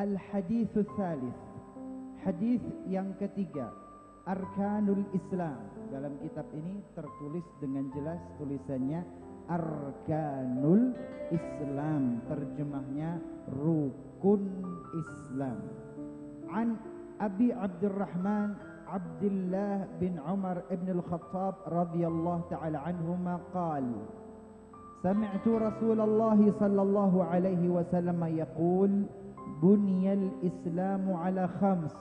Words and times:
Al-hadithu 0.00 0.88
thalith. 0.96 1.36
Hadis 2.24 2.62
yang 2.88 3.12
ketiga. 3.20 3.68
Arkanul 4.24 5.04
Islam. 5.12 5.58
Dalam 5.90 6.16
kitab 6.22 6.46
ini 6.54 6.80
tertulis 6.96 7.44
dengan 7.60 7.90
jelas 7.92 8.20
tulisannya 8.40 9.02
Arkanul 9.50 10.96
Islam. 11.34 12.24
Terjemahnya 12.30 13.20
rukun 13.52 14.42
Islam. 14.96 15.58
An 16.48 16.78
Abi 17.20 17.52
Abdurrahman 17.52 18.56
Abdullah 18.88 19.88
bin 20.00 20.20
Umar 20.20 20.64
ibn 20.72 20.88
al-Khattab 20.88 21.68
radhiyallahu 21.68 22.48
ta'ala 22.48 22.84
anhuma 22.88 23.40
رسول 25.02 25.98
الله 25.98 26.38
صلى 26.62 26.82
الله 26.82 27.12
عليه 27.24 27.62
وسلم 27.68 28.20
يقول 28.38 28.90
بني 29.62 30.12
الإسلام 30.12 31.12
على 31.12 31.48
خمس 31.48 31.94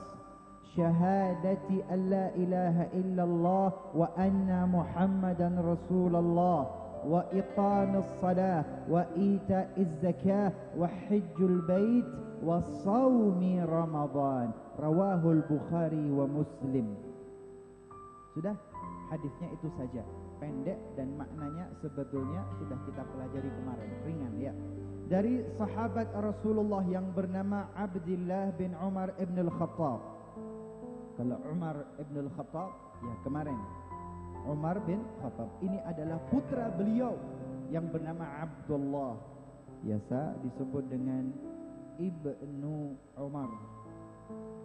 شهادة 0.75 1.67
أن 1.91 2.09
لا 2.09 2.35
إله 2.35 2.81
إلا 2.93 3.23
الله 3.23 3.71
وأن 3.95 4.69
محمدا 4.73 5.61
رسول 5.65 6.15
الله 6.15 6.67
وإقام 7.07 7.95
الصلاة 7.95 8.65
وإيتاء 8.89 9.69
الزكاة 9.77 10.51
وحج 10.79 11.37
البيت 11.39 12.05
وصوم 12.45 13.65
رمضان. 13.69 14.49
رواه 14.79 15.31
البخاري 15.31 16.11
ومسلم. 16.11 17.10
Sudah 18.31 18.55
hadisnya 19.11 19.47
itu 19.51 19.67
saja. 19.75 20.03
Pendek 20.41 20.79
dan 20.97 21.13
maknanya 21.19 21.69
sebetulnya 21.85 22.41
sudah 22.57 22.77
kita 22.89 23.03
pelajari 23.05 23.49
kemarin. 23.61 23.89
Ringan 24.07 24.33
ya. 24.41 24.53
Dari 25.11 25.43
sahabat 25.59 26.07
Rasulullah 26.15 26.81
yang 26.87 27.11
bernama 27.11 27.67
Abdullah 27.75 28.55
bin 28.55 28.71
Umar 28.79 29.11
ibn 29.19 29.35
al-Khattab. 29.43 29.99
Kalau 31.19 31.37
Umar 31.51 31.83
ibn 31.99 32.15
al-Khattab 32.25 32.71
ya 33.03 33.15
kemarin. 33.27 33.59
Umar 34.47 34.79
bin 34.87 35.03
Khattab. 35.21 35.51
Ini 35.61 35.77
adalah 35.85 36.17
putra 36.31 36.71
beliau 36.73 37.13
yang 37.69 37.91
bernama 37.91 38.25
Abdullah. 38.41 39.19
Biasa 39.83 40.39
disebut 40.45 40.89
dengan 40.89 41.29
Ibnu 42.01 42.95
Umar. 43.19 43.49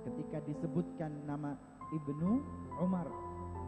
Ketika 0.07 0.39
disebutkan 0.47 1.11
nama 1.27 1.59
Ibnu 1.91 2.33
Umar 2.81 3.07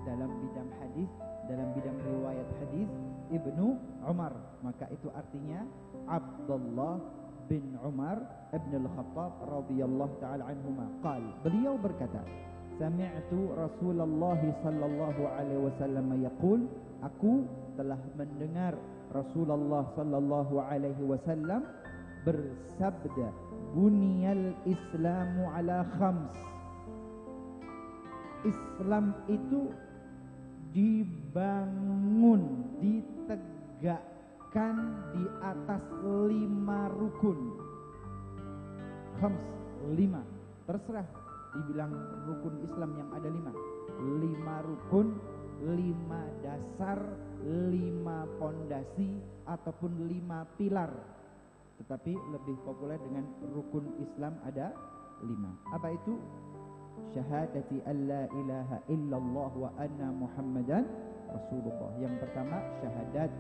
dalam 0.09 0.33
bidang 0.41 0.71
hadis 0.81 1.11
dalam 1.49 1.69
bidang 1.77 1.99
riwayat 2.01 2.49
hadis 2.65 2.89
Ibnu 3.29 3.77
Umar. 4.09 4.33
Maka 4.65 4.89
itu 4.89 5.13
artinya 5.13 5.65
Abdullah 6.09 7.01
bin 7.49 7.77
Umar 7.85 8.21
ibn 8.53 8.73
al-Khattab 8.85 9.33
radhiyallahu 9.45 10.17
taala 10.21 10.49
anhuma. 10.49 10.89
Qal 11.05 11.21
beliau 11.45 11.77
berkata 11.77 12.25
sami'tu 12.81 13.53
Rasulullah 13.57 14.41
sallallahu 14.65 15.23
alaihi 15.29 15.61
wasallam 15.61 16.09
yaqul 16.21 16.61
aku 17.05 17.45
telah 17.77 18.01
mendengar 18.17 18.77
Rasulullah 19.13 19.89
sallallahu 19.97 20.61
alaihi 20.61 21.05
wasallam 21.05 21.65
bersabda 22.29 23.33
buniyal 23.73 24.53
islamu 24.69 25.49
ala 25.57 25.85
khams 25.97 26.37
Islam 28.47 29.17
itu 29.27 29.73
dibangun, 30.79 32.43
ditegakkan 32.79 34.77
di 35.11 35.27
atas 35.43 35.83
lima 36.31 36.87
rukun. 36.95 37.59
Khams, 39.19 39.43
lima. 39.99 40.23
Terserah 40.71 41.03
dibilang 41.59 41.91
rukun 42.31 42.63
Islam 42.63 42.95
yang 42.95 43.11
ada 43.11 43.27
lima. 43.27 43.51
Lima 44.23 44.63
rukun, 44.63 45.19
lima 45.67 46.23
dasar, 46.47 47.03
lima 47.43 48.31
pondasi, 48.39 49.19
ataupun 49.51 50.07
lima 50.07 50.47
pilar. 50.55 50.95
Tetapi 51.83 52.15
lebih 52.15 52.55
populer 52.63 53.03
dengan 53.03 53.27
rukun 53.51 53.99
Islam 53.99 54.39
ada 54.47 54.71
lima. 55.27 55.51
Apa 55.75 55.91
itu? 55.91 56.15
Syahadati 57.15 57.83
alla 57.89 58.29
ilaha 58.31 58.77
illallah 58.89 59.51
wa 59.57 59.71
anna 59.81 60.09
muhammadan 60.13 60.85
rasulullah 61.29 61.91
yang 62.01 62.15
pertama 62.21 62.61
syahadat 62.81 63.31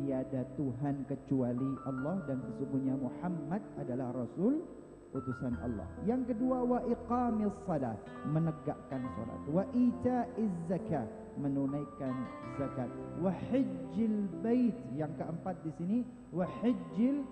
tiada 0.00 0.42
Tuhan 0.56 1.04
kecuali 1.08 1.70
Allah 1.84 2.16
dan 2.24 2.40
sesungguhnya 2.48 2.96
Muhammad 2.96 3.60
adalah 3.76 4.08
Rasul 4.16 4.64
utusan 5.12 5.54
Allah. 5.60 5.84
Yang 6.08 6.32
kedua 6.32 6.64
wa 6.64 6.80
iqamis 6.88 7.52
salat, 7.68 8.00
menegakkan 8.24 9.04
salat. 9.04 9.40
Wa 9.52 9.64
itaiz 9.76 10.54
zakat, 10.72 11.08
menunaikan 11.36 12.14
zakat. 12.56 12.88
Wa 13.20 13.28
hajjil 13.52 14.28
bait, 14.40 14.76
yang 14.96 15.12
keempat 15.20 15.60
di 15.62 15.70
sini 15.76 15.98
wa 16.32 16.48
hajjil 16.64 17.22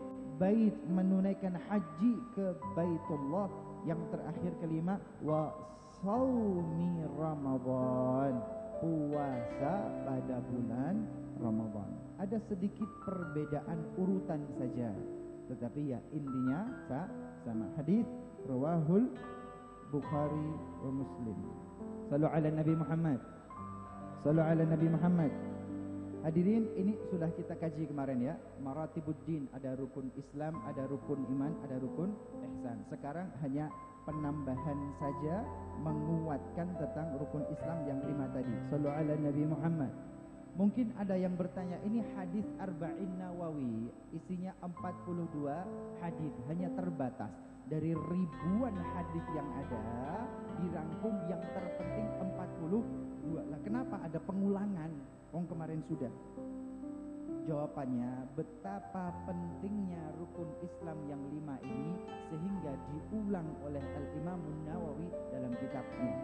bait, 0.40 0.72
menunaikan 0.88 1.54
haji 1.68 2.12
ke 2.32 2.56
Baitullah. 2.72 3.52
Yang 3.84 4.00
terakhir 4.12 4.52
kelima 4.64 4.96
wa 5.20 5.52
saumi 6.00 7.04
Ramadan. 7.20 8.40
Puasa 8.80 9.74
pada 10.08 10.40
bulan 10.48 11.04
Ramadan. 11.36 11.90
Ada 12.16 12.40
sedikit 12.48 12.88
perbedaan 13.04 13.76
urutan 14.00 14.40
saja. 14.56 14.88
Tetapi 15.52 15.92
ya 15.92 16.00
intinya 16.16 16.64
sama. 17.44 17.68
Hadis 17.76 18.08
rawahul 18.48 19.04
Bukhari 19.92 20.48
wa 20.80 20.90
Muslim. 20.96 21.38
Sallu 22.08 22.24
ala 22.24 22.48
Nabi 22.48 22.72
Muhammad. 22.72 23.20
Sallu 24.24 24.40
ala 24.40 24.64
Nabi 24.64 24.86
Muhammad 24.88 25.32
Hadirin 26.20 26.68
ini 26.76 26.92
sudah 27.08 27.32
kita 27.32 27.56
kaji 27.56 27.88
kemarin 27.88 28.20
ya. 28.20 28.36
Maratibuddin 28.60 29.48
ada 29.56 29.72
rukun 29.72 30.12
Islam 30.20 30.52
Ada 30.68 30.84
rukun 30.84 31.24
iman 31.32 31.56
Ada 31.64 31.80
rukun 31.80 32.12
ihsan. 32.44 32.76
Sekarang 32.92 33.32
hanya 33.40 33.72
penambahan 34.04 34.78
saja 35.00 35.40
Menguatkan 35.80 36.76
tentang 36.76 37.16
rukun 37.16 37.48
Islam 37.48 37.88
yang 37.88 38.04
lima 38.04 38.28
tadi. 38.36 38.52
Sallu 38.68 38.92
ala 38.92 39.16
Nabi 39.16 39.48
Muhammad. 39.48 39.88
Mungkin 40.60 40.92
ada 41.00 41.16
yang 41.16 41.40
bertanya 41.40 41.80
Ini 41.88 42.04
hadis 42.12 42.44
Arba'in 42.60 43.16
Nawawi 43.16 43.88
Isinya 44.12 44.52
42 44.60 46.04
hadis 46.04 46.34
Hanya 46.52 46.68
terbatas. 46.76 47.32
Dari 47.64 47.96
ribuan 47.96 48.76
hadis 48.76 49.24
yang 49.32 49.48
ada 49.56 49.80
Dirangkum 50.60 51.16
yang 51.32 51.40
terpenting 51.56 52.12
42 52.28 53.40
Lah 53.48 53.60
kenapa 53.64 54.04
ada 54.04 54.20
pengulangan 54.20 54.92
Wong 55.30 55.46
kemarin 55.46 55.82
sudah. 55.86 56.10
Jawabannya 57.46 58.30
betapa 58.34 59.14
pentingnya 59.26 60.02
rukun 60.18 60.50
Islam 60.60 60.98
yang 61.08 61.22
lima 61.32 61.56
ini 61.62 61.94
sehingga 62.28 62.72
diulang 62.90 63.48
oleh 63.64 63.82
Al 63.82 64.06
Imam 64.18 64.40
Nawawi 64.66 65.08
dalam 65.32 65.54
kitabnya. 65.58 66.14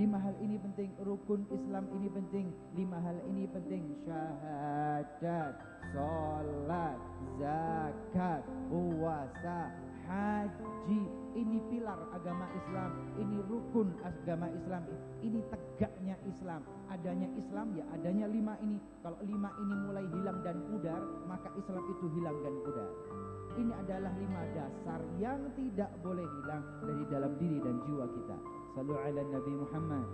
Lima 0.00 0.16
hal 0.16 0.32
ini 0.40 0.56
penting, 0.56 0.88
rukun 1.04 1.44
Islam 1.52 1.84
ini 2.00 2.08
penting, 2.08 2.48
lima 2.72 2.96
hal 3.04 3.20
ini 3.28 3.44
penting, 3.52 3.84
syahadat, 4.08 5.52
salat, 5.92 6.98
zakat, 7.36 8.42
puasa, 8.72 9.68
haji 10.08 11.00
ini 11.32 11.58
pilar 11.72 11.98
agama 12.12 12.46
Islam 12.52 12.90
ini 13.16 13.38
rukun 13.48 13.94
agama 14.04 14.46
Islam 14.52 14.82
ini 15.22 15.40
tegaknya 15.48 16.18
Islam. 16.28 16.60
Adanya 16.92 17.28
Islam 17.38 17.72
ya 17.72 17.84
adanya 17.94 18.26
lima 18.28 18.54
ini. 18.60 18.76
Kalau 19.00 19.16
lima 19.24 19.50
ini 19.56 19.74
mulai 19.88 20.04
hilang 20.12 20.38
dan 20.44 20.60
pudar 20.68 21.00
maka 21.24 21.48
Islam 21.56 21.82
itu 21.88 22.06
hilang 22.18 22.36
dan 22.44 22.54
pudar. 22.66 22.88
Ini 23.52 23.72
adalah 23.84 24.12
lima 24.16 24.42
dasar 24.56 25.00
yang 25.20 25.40
tidak 25.56 25.92
boleh 26.00 26.24
hilang 26.24 26.64
dari 26.84 27.04
dalam 27.08 27.32
diri 27.36 27.58
dan 27.60 27.76
jiwa 27.84 28.06
kita. 28.08 28.36
Sallu 28.72 28.96
ala 28.96 29.22
Nabi 29.28 29.52
Muhammad 29.52 30.06